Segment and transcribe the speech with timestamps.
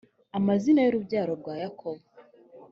[0.37, 2.03] amazina y urubyaro rwa yakobo